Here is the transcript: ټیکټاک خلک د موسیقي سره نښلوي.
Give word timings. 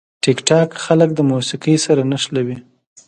ټیکټاک 0.23 0.69
خلک 0.83 1.09
د 1.15 1.19
موسیقي 1.31 1.75
سره 1.85 2.01
نښلوي. 2.11 2.57